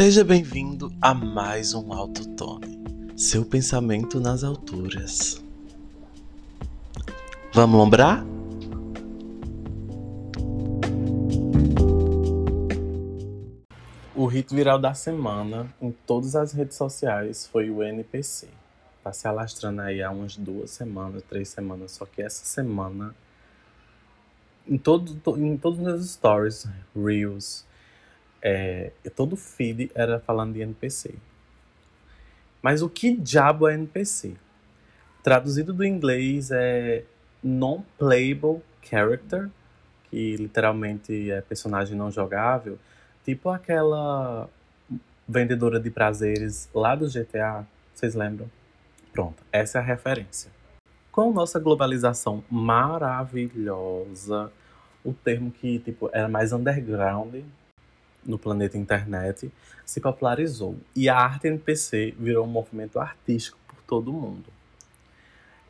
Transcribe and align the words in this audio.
Seja 0.00 0.22
bem-vindo 0.22 0.92
a 1.02 1.12
mais 1.12 1.74
um 1.74 1.92
Autotone, 1.92 2.80
seu 3.16 3.44
pensamento 3.44 4.20
nas 4.20 4.44
alturas. 4.44 5.44
Vamos 7.52 7.76
lombrar? 7.76 8.24
O 14.14 14.26
hit 14.26 14.54
viral 14.54 14.78
da 14.78 14.94
semana 14.94 15.74
em 15.82 15.90
todas 15.90 16.36
as 16.36 16.52
redes 16.52 16.76
sociais 16.76 17.48
foi 17.48 17.68
o 17.68 17.82
NPC. 17.82 18.46
Tá 19.02 19.12
se 19.12 19.26
alastrando 19.26 19.80
aí 19.80 20.00
há 20.00 20.12
umas 20.12 20.36
duas 20.36 20.70
semanas, 20.70 21.24
três 21.28 21.48
semanas, 21.48 21.90
só 21.90 22.06
que 22.06 22.22
essa 22.22 22.44
semana 22.44 23.12
em, 24.64 24.78
todo, 24.78 25.36
em 25.36 25.56
todos 25.56 25.80
os 25.80 25.84
meus 25.84 26.08
stories, 26.08 26.68
reels, 26.94 27.66
é, 28.42 28.92
todo 29.14 29.36
feed 29.36 29.90
era 29.94 30.20
falando 30.20 30.54
de 30.54 30.60
NPC. 30.60 31.14
Mas 32.62 32.82
o 32.82 32.88
que 32.88 33.16
diabo 33.16 33.68
é 33.68 33.74
NPC? 33.74 34.34
Traduzido 35.22 35.72
do 35.72 35.84
inglês 35.84 36.50
é 36.50 37.04
Non-Playable 37.42 38.60
Character, 38.82 39.48
que 40.10 40.36
literalmente 40.36 41.30
é 41.30 41.40
personagem 41.40 41.96
não 41.96 42.10
jogável, 42.10 42.78
tipo 43.24 43.50
aquela 43.50 44.48
vendedora 45.28 45.78
de 45.78 45.90
prazeres 45.90 46.68
lá 46.74 46.94
do 46.94 47.06
GTA, 47.06 47.66
vocês 47.94 48.14
lembram? 48.14 48.50
Pronto, 49.12 49.42
essa 49.52 49.78
é 49.78 49.80
a 49.80 49.84
referência. 49.84 50.50
Com 51.12 51.32
nossa 51.32 51.58
globalização 51.58 52.42
maravilhosa, 52.50 54.50
o 55.04 55.12
termo 55.12 55.50
que 55.50 55.78
tipo 55.80 56.08
era 56.12 56.28
mais 56.28 56.52
underground 56.52 57.34
no 58.24 58.38
planeta 58.38 58.76
internet 58.76 59.50
se 59.84 60.00
popularizou 60.00 60.76
e 60.94 61.08
a 61.08 61.16
arte 61.16 61.46
NPC 61.46 62.14
virou 62.18 62.44
um 62.44 62.50
movimento 62.50 62.98
artístico 62.98 63.58
por 63.66 63.82
todo 63.82 64.10
o 64.10 64.14
mundo. 64.14 64.44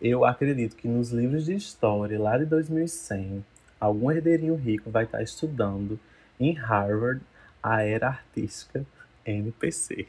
Eu 0.00 0.24
acredito 0.24 0.76
que 0.76 0.86
nos 0.86 1.10
livros 1.10 1.44
de 1.44 1.54
história 1.54 2.20
lá 2.20 2.38
de 2.38 2.44
2100, 2.44 3.44
algum 3.80 4.10
herdeirinho 4.10 4.54
rico 4.54 4.90
vai 4.90 5.04
estar 5.04 5.22
estudando 5.22 5.98
em 6.38 6.52
Harvard 6.52 7.20
a 7.62 7.82
era 7.82 8.08
artística 8.08 8.86
NPC. 9.24 10.06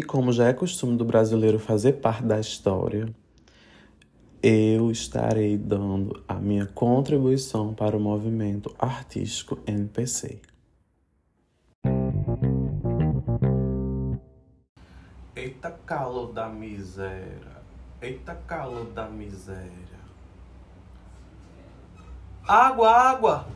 E 0.00 0.04
como 0.04 0.32
já 0.32 0.48
é 0.48 0.52
costume 0.52 0.96
do 0.96 1.04
brasileiro 1.04 1.58
fazer 1.58 1.94
parte 1.94 2.24
da 2.24 2.38
história, 2.38 3.08
eu 4.42 4.90
estarei 4.90 5.58
dando 5.58 6.22
a 6.26 6.34
minha 6.34 6.66
contribuição 6.66 7.74
para 7.74 7.96
o 7.96 8.00
movimento 8.00 8.74
artístico 8.78 9.58
NPC. 9.66 10.40
Eita 15.34 15.70
calor 15.86 16.32
da 16.32 16.48
miséria. 16.48 17.62
Eita 18.02 18.34
calor 18.46 18.86
da 18.86 19.06
miséria. 19.06 20.00
Água, 22.46 22.90
água! 22.90 23.46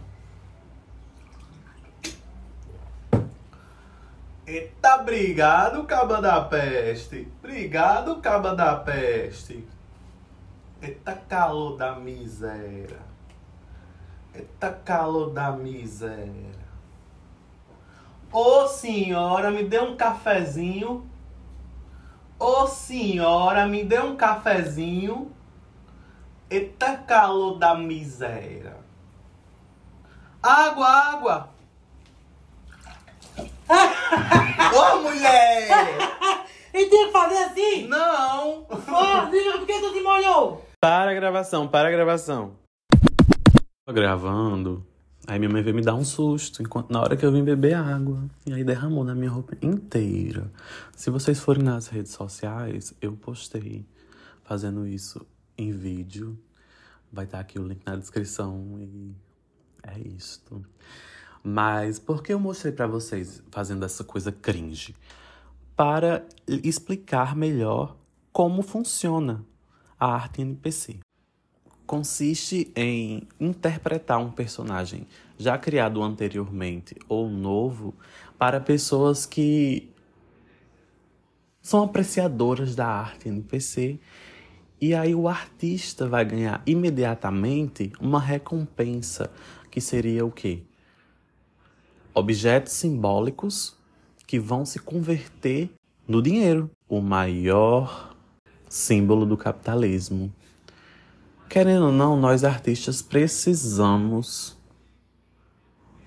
Eita, 4.46 5.00
obrigado, 5.00 5.84
caba 5.84 6.20
da 6.20 6.42
peste. 6.42 7.26
Obrigado, 7.38 8.20
caba 8.20 8.54
da 8.54 8.76
peste. 8.76 9.66
Eita 10.80 11.14
calor 11.14 11.76
da 11.76 11.96
miséria. 11.96 13.00
Eita 14.34 14.70
calor 14.70 15.30
da 15.30 15.50
miséria. 15.50 16.62
Ô 18.30 18.66
senhora, 18.68 19.50
me 19.50 19.64
dê 19.64 19.80
um 19.80 19.96
cafezinho. 19.96 21.08
Ô 22.46 22.66
senhora, 22.66 23.66
me 23.66 23.84
dê 23.84 23.98
um 24.00 24.16
cafezinho. 24.16 25.32
Eita 26.50 26.94
calor 26.94 27.58
da 27.58 27.74
miséria. 27.74 28.76
Água, 30.42 30.86
água. 30.86 31.48
Ô 34.76 35.00
mulher! 35.00 35.68
E 36.74 36.84
tem 36.84 37.06
que 37.06 37.12
fazer 37.12 37.44
assim? 37.44 37.88
Não! 37.88 38.66
Ó, 38.68 39.24
diga 39.30 39.52
por 39.56 39.66
que 39.66 39.80
tu 39.80 39.94
te 39.94 40.02
molhou? 40.02 40.66
Para 40.78 41.12
a 41.12 41.14
gravação, 41.14 41.66
para 41.66 41.88
a 41.88 41.90
gravação. 41.90 42.58
Tô 43.86 43.94
gravando. 43.94 44.86
Aí 45.26 45.38
minha 45.38 45.50
mãe 45.50 45.62
veio 45.62 45.74
me 45.74 45.82
dar 45.82 45.94
um 45.94 46.04
susto 46.04 46.62
enquanto, 46.62 46.90
na 46.90 47.00
hora 47.00 47.16
que 47.16 47.24
eu 47.24 47.32
vim 47.32 47.42
beber 47.42 47.74
água. 47.74 48.28
E 48.46 48.52
aí 48.52 48.62
derramou 48.62 49.04
na 49.04 49.14
minha 49.14 49.30
roupa 49.30 49.56
inteira. 49.62 50.50
Se 50.94 51.08
vocês 51.08 51.40
forem 51.40 51.62
nas 51.62 51.86
redes 51.88 52.12
sociais, 52.12 52.92
eu 53.00 53.12
postei 53.12 53.86
fazendo 54.42 54.86
isso 54.86 55.26
em 55.56 55.72
vídeo. 55.72 56.38
Vai 57.10 57.24
estar 57.24 57.40
aqui 57.40 57.58
o 57.58 57.66
link 57.66 57.80
na 57.86 57.96
descrição 57.96 58.78
e 58.78 59.14
é 59.82 59.98
isto. 60.00 60.62
Mas 61.42 61.98
por 61.98 62.22
que 62.22 62.32
eu 62.32 62.40
mostrei 62.40 62.72
para 62.72 62.86
vocês 62.86 63.42
fazendo 63.50 63.84
essa 63.84 64.04
coisa 64.04 64.30
cringe? 64.30 64.94
Para 65.74 66.26
explicar 66.46 67.34
melhor 67.34 67.96
como 68.32 68.62
funciona 68.62 69.44
a 69.98 70.06
arte 70.06 70.42
NPC. 70.42 71.03
Consiste 71.86 72.72
em 72.74 73.26
interpretar 73.38 74.18
um 74.18 74.30
personagem 74.30 75.06
já 75.38 75.58
criado 75.58 76.02
anteriormente 76.02 76.96
ou 77.08 77.28
novo 77.28 77.94
para 78.38 78.60
pessoas 78.60 79.26
que 79.26 79.90
são 81.60 81.82
apreciadoras 81.82 82.74
da 82.74 82.86
arte 82.86 83.28
NPC 83.28 83.98
e 84.80 84.94
aí 84.94 85.14
o 85.14 85.28
artista 85.28 86.06
vai 86.06 86.24
ganhar 86.24 86.62
imediatamente 86.66 87.92
uma 88.00 88.20
recompensa 88.20 89.30
que 89.70 89.80
seria 89.80 90.26
o 90.26 90.30
quê? 90.30 90.62
Objetos 92.12 92.72
simbólicos 92.74 93.76
que 94.26 94.38
vão 94.38 94.64
se 94.64 94.78
converter 94.78 95.70
no 96.06 96.20
dinheiro, 96.20 96.70
o 96.88 97.00
maior 97.00 98.14
símbolo 98.68 99.24
do 99.24 99.36
capitalismo. 99.36 100.30
Querendo 101.48 101.86
ou 101.86 101.92
não, 101.92 102.16
nós 102.16 102.44
artistas 102.44 103.00
precisamos 103.00 104.56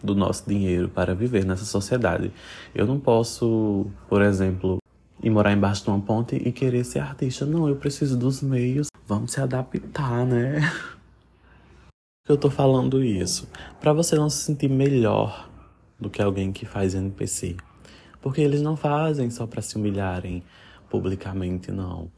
do 0.03 0.13
nosso 0.15 0.47
dinheiro 0.47 0.89
para 0.89 1.15
viver 1.15 1.45
nessa 1.45 1.65
sociedade. 1.65 2.31
Eu 2.73 2.85
não 2.85 2.99
posso, 2.99 3.87
por 4.07 4.21
exemplo, 4.21 4.77
ir 5.21 5.29
morar 5.29 5.51
embaixo 5.51 5.83
de 5.83 5.89
uma 5.89 5.99
ponte 5.99 6.35
e 6.35 6.51
querer 6.51 6.83
ser 6.83 6.99
artista. 6.99 7.45
Não, 7.45 7.67
eu 7.67 7.75
preciso 7.75 8.17
dos 8.17 8.41
meios. 8.41 8.87
Vamos 9.05 9.31
se 9.31 9.41
adaptar, 9.41 10.25
né? 10.25 10.59
Eu 12.27 12.35
tô 12.35 12.49
falando 12.49 13.01
isso 13.01 13.47
para 13.79 13.93
você 13.93 14.17
não 14.17 14.29
se 14.29 14.43
sentir 14.43 14.69
melhor 14.69 15.49
do 15.97 16.09
que 16.09 16.21
alguém 16.21 16.51
que 16.51 16.65
faz 16.65 16.93
NPC. 16.93 17.55
Porque 18.21 18.41
eles 18.41 18.61
não 18.61 18.75
fazem 18.75 19.29
só 19.29 19.47
para 19.47 19.61
se 19.61 19.77
humilharem 19.77 20.43
publicamente, 20.89 21.71
não. 21.71 22.11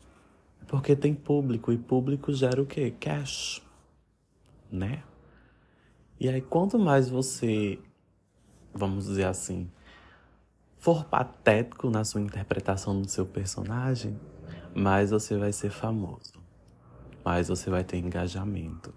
Porque 0.70 0.96
tem 0.96 1.16
público 1.16 1.74
e 1.74 1.78
público 1.80 2.32
gera 2.32 2.62
o 2.62 2.66
quê? 2.66 2.92
Cash, 2.92 3.60
né? 4.72 5.02
E 6.20 6.30
aí 6.30 6.42
quanto 6.42 6.78
mais 6.78 7.10
você, 7.10 7.80
vamos 8.72 9.06
dizer 9.06 9.26
assim, 9.26 9.68
for 10.78 11.06
patético 11.06 11.90
na 11.90 12.06
sua 12.06 12.22
interpretação 12.22 13.02
do 13.02 13.10
seu 13.10 13.26
personagem, 13.26 14.16
mais 14.76 15.10
você 15.10 15.40
vai 15.40 15.52
ser 15.52 15.72
famoso. 15.72 16.40
Mais 17.26 17.48
você 17.48 17.72
vai 17.72 17.84
ter 17.84 17.98
engajamento. 17.98 18.94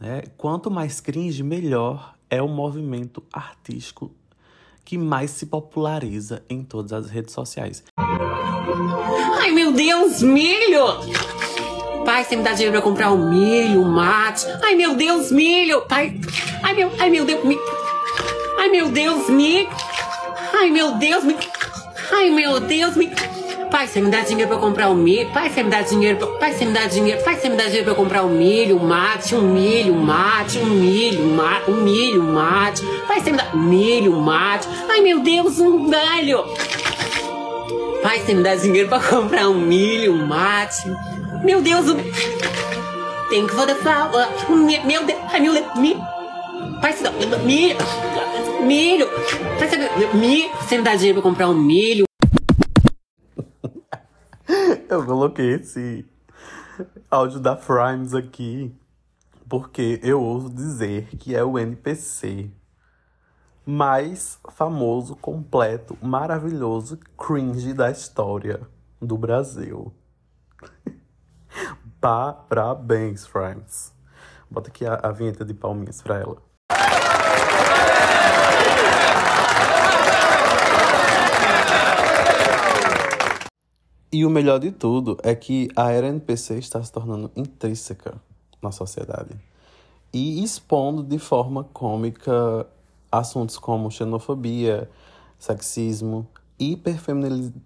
Né? 0.00 0.22
Quanto 0.36 0.68
mais 0.68 1.00
cringe, 1.00 1.44
melhor 1.44 2.18
é 2.28 2.42
o 2.42 2.48
movimento 2.48 3.22
artístico 3.32 4.10
que 4.84 4.98
mais 4.98 5.30
se 5.30 5.46
populariza 5.46 6.42
em 6.48 6.64
todas 6.64 6.92
as 6.92 7.08
redes 7.08 7.32
sociais. 7.32 7.84
Ai 9.40 9.50
meu 9.50 9.72
Deus, 9.72 10.22
milho! 10.22 10.84
Pai, 12.04 12.24
você 12.24 12.36
me 12.36 12.42
dá 12.42 12.52
dinheiro 12.52 12.72
pra 12.72 12.82
comprar 12.82 13.10
o 13.10 13.18
milho, 13.18 13.82
o 13.82 13.84
mate. 13.86 14.46
Ai 14.62 14.74
meu 14.74 14.94
Deus, 14.94 15.30
milho! 15.32 15.82
Pai, 15.82 16.14
ai 16.62 16.74
meu, 16.74 16.90
ai 16.98 17.10
meu 17.10 17.24
Deus, 17.24 17.44
milho. 17.44 17.60
Ai 18.58 18.68
meu 18.68 18.88
Deus, 18.88 19.28
milho. 19.28 19.68
Ai 20.52 20.70
meu 20.70 20.92
Deus, 20.92 21.24
milho. 21.24 21.38
Ai 22.12 22.30
meu 22.30 22.60
Deus, 22.60 22.96
milho. 22.96 23.16
Pai, 23.70 23.86
você 23.86 24.00
me 24.00 24.10
dá 24.10 24.20
dinheiro 24.20 24.48
pra 24.48 24.58
comprar 24.58 24.88
o 24.88 24.94
milho. 24.94 25.30
Pai, 25.30 25.50
você 25.50 25.62
me 25.62 25.70
dá 25.70 25.82
dinheiro 25.82 26.16
pra... 26.16 26.26
Pai, 26.38 26.52
você 26.52 26.64
me 26.64 26.72
dá 26.72 26.86
dinheiro. 26.86 27.22
Pai, 27.22 27.36
você 27.36 27.48
me 27.48 27.56
dá 27.56 27.64
dinheiro 27.64 27.84
pra 27.84 27.94
comprar 27.94 28.22
o 28.22 28.28
milho, 28.28 28.76
o 28.76 28.84
mate, 28.84 29.34
um 29.34 29.42
milho, 29.42 29.94
um 29.94 30.00
mate, 30.00 30.58
um 30.58 30.66
milho, 30.66 31.22
um 31.22 31.34
mate, 31.34 31.70
um 31.70 31.74
milho, 31.74 32.22
um 32.22 32.32
mate. 32.32 32.82
Pai, 33.06 33.20
você 33.20 33.30
me 33.30 33.36
dá 33.36 33.54
milho, 33.54 34.12
mate. 34.20 34.66
Ai, 34.88 35.00
meu 35.00 35.20
Deus, 35.20 35.58
um 35.58 35.88
galho. 35.90 36.44
Pai, 38.02 38.20
você 38.20 38.34
me 38.34 38.42
dá 38.42 38.54
dinheiro 38.54 38.88
pra 38.88 39.00
comprar 39.00 39.48
um 39.48 39.60
milho, 39.60 40.12
um 40.14 40.26
mate. 40.26 40.82
Meu 41.44 41.60
Deus, 41.60 41.88
o... 41.88 41.96
You 43.30 43.48
for 43.48 43.66
the 43.66 43.74
flower. 43.74 44.26
Meu 44.84 45.04
Deus, 45.04 45.20
ai, 45.30 45.40
meu 45.40 45.52
Deus, 45.52 45.74
milho. 45.76 46.00
Pai, 46.80 46.92
você 46.92 47.02
dá 47.04 47.38
milho. 47.38 47.76
Milho! 48.62 49.08
Você 49.58 49.76
me, 50.16 50.48
você 50.48 50.78
me 50.78 50.84
dá 50.84 50.94
dinheiro 50.94 51.20
pra 51.20 51.30
comprar 51.30 51.48
um 51.48 51.54
milho? 51.54 52.04
Eu 54.88 55.04
coloquei 55.04 55.54
esse 55.54 56.04
áudio 57.10 57.40
da 57.40 57.56
Frimes 57.56 58.14
aqui 58.14 58.74
porque 59.48 59.98
eu 60.02 60.22
ouso 60.22 60.50
dizer 60.50 61.08
que 61.16 61.34
é 61.34 61.42
o 61.42 61.58
NPC 61.58 62.50
mais 63.70 64.38
famoso, 64.48 65.14
completo, 65.14 65.98
maravilhoso, 66.00 66.98
cringe 67.18 67.74
da 67.74 67.90
história 67.90 68.62
do 68.98 69.18
Brasil. 69.18 69.92
Parabéns, 72.00 73.26
Frimes. 73.26 73.92
Bota 74.50 74.70
aqui 74.70 74.86
a, 74.86 74.94
a 74.94 75.12
vinheta 75.12 75.44
de 75.44 75.52
palminhas 75.52 76.00
pra 76.00 76.16
ela. 76.16 76.38
E 84.10 84.24
o 84.24 84.30
melhor 84.30 84.60
de 84.60 84.70
tudo 84.72 85.18
é 85.22 85.34
que 85.34 85.68
a 85.76 85.92
era 85.92 86.06
NPC 86.06 86.56
está 86.58 86.82
se 86.82 86.90
tornando 86.90 87.30
intrínseca 87.36 88.14
na 88.62 88.72
sociedade 88.72 89.38
e 90.10 90.42
expondo 90.42 91.02
de 91.02 91.18
forma 91.18 91.64
cômica 91.64 92.66
assuntos 93.10 93.58
como 93.58 93.90
xenofobia, 93.90 94.88
sexismo, 95.38 96.26
hiperfeminilização, 96.58 97.62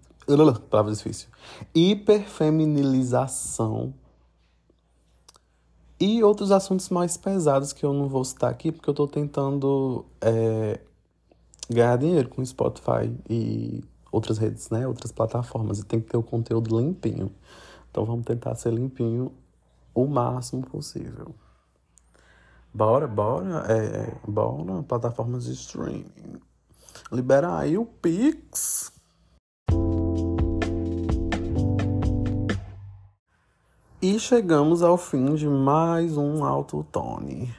palavra 0.69 0.93
difícil, 0.93 1.29
hiperfeminilização 1.73 3.93
e 5.99 6.23
outros 6.23 6.51
assuntos 6.51 6.89
mais 6.89 7.17
pesados 7.17 7.71
que 7.71 7.85
eu 7.85 7.93
não 7.93 8.09
vou 8.09 8.25
citar 8.25 8.49
aqui 8.51 8.71
porque 8.71 8.89
eu 8.89 8.93
estou 8.93 9.07
tentando 9.07 10.05
é, 10.19 10.79
ganhar 11.69 11.97
dinheiro 11.97 12.29
com 12.29 12.43
Spotify 12.45 13.11
e 13.29 13.83
outras 14.11 14.37
redes, 14.37 14.69
né? 14.69 14.87
Outras 14.87 15.11
plataformas. 15.11 15.79
E 15.79 15.85
tem 15.85 15.99
que 15.99 16.07
ter 16.07 16.17
o 16.17 16.23
conteúdo 16.23 16.79
limpinho. 16.79 17.31
Então 17.89 18.05
vamos 18.05 18.25
tentar 18.25 18.55
ser 18.55 18.73
limpinho 18.73 19.31
o 19.93 20.05
máximo 20.05 20.63
possível. 20.63 21.33
Bora, 22.73 23.07
bora, 23.07 23.71
é, 23.71 24.15
bora, 24.27 24.81
plataformas 24.83 25.45
de 25.45 25.53
streaming. 25.53 26.41
Libera 27.11 27.57
aí 27.57 27.77
o 27.77 27.85
Pix. 27.85 28.91
E 34.01 34.19
chegamos 34.19 34.81
ao 34.81 34.97
fim 34.97 35.35
de 35.35 35.47
mais 35.47 36.17
um 36.17 36.43
Alto 36.43 36.83
Tone. 36.91 37.55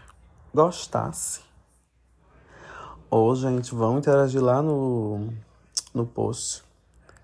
Gostasse? 0.52 1.40
Ô, 3.08 3.28
oh, 3.28 3.34
gente, 3.36 3.72
vamos 3.74 3.98
interagir 3.98 4.42
lá 4.42 4.60
no 4.60 5.32
no 5.94 6.04
post 6.04 6.64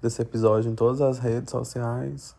desse 0.00 0.22
episódio 0.22 0.70
em 0.70 0.76
todas 0.76 1.00
as 1.00 1.18
redes 1.18 1.50
sociais. 1.50 2.36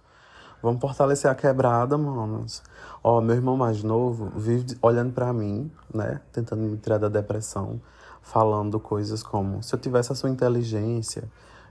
Vamos 0.62 0.80
fortalecer 0.80 1.30
a 1.30 1.36
quebrada, 1.36 1.98
manos. 1.98 2.62
Ó, 3.04 3.20
meu 3.20 3.36
irmão 3.36 3.58
mais 3.58 3.84
novo 3.84 4.32
vive 4.36 4.78
olhando 4.82 5.12
para 5.12 5.34
mim, 5.34 5.72
né? 5.94 6.22
Tentando 6.32 6.62
me 6.62 6.78
tirar 6.78 7.00
da 7.00 7.10
depressão, 7.10 7.82
falando 8.22 8.80
coisas 8.80 9.24
como: 9.24 9.64
se 9.64 9.74
eu 9.74 9.80
tivesse 9.80 10.12
a 10.12 10.16
sua 10.16 10.30
inteligência, 10.30 11.24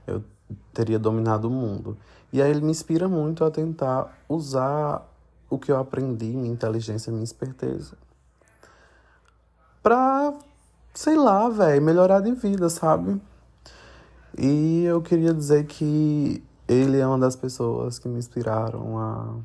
eu 0.05 0.23
teria 0.73 0.99
dominado 0.99 1.47
o 1.47 1.51
mundo. 1.51 1.97
E 2.33 2.41
aí 2.41 2.49
ele 2.49 2.61
me 2.61 2.71
inspira 2.71 3.07
muito 3.07 3.45
a 3.45 3.51
tentar 3.51 4.17
usar 4.27 5.07
o 5.49 5.57
que 5.57 5.71
eu 5.71 5.77
aprendi, 5.77 6.27
minha 6.27 6.51
inteligência, 6.51 7.11
minha 7.11 7.23
esperteza, 7.23 7.97
pra, 9.83 10.33
sei 10.93 11.15
lá, 11.15 11.49
velho, 11.49 11.81
melhorar 11.81 12.21
de 12.21 12.31
vida, 12.31 12.69
sabe? 12.69 13.21
E 14.37 14.83
eu 14.85 15.01
queria 15.01 15.33
dizer 15.33 15.65
que 15.65 16.41
ele 16.71 16.97
é 16.97 17.05
uma 17.05 17.19
das 17.19 17.35
pessoas 17.35 17.99
que 17.99 18.07
me 18.07 18.17
inspiraram 18.17 18.97
a, 18.97 19.35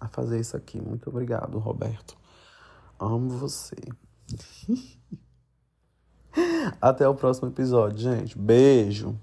a 0.00 0.08
fazer 0.08 0.40
isso 0.40 0.56
aqui. 0.56 0.80
Muito 0.80 1.08
obrigado, 1.08 1.58
Roberto. 1.58 2.16
Amo 2.98 3.28
você. 3.30 3.76
Até 6.80 7.06
o 7.06 7.14
próximo 7.14 7.48
episódio, 7.48 7.98
gente. 7.98 8.36
Beijo. 8.36 9.16